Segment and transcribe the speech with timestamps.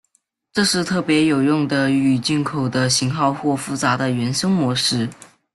[0.51, 5.07] 这是特别有用的与进口的型号或复杂的原生模式。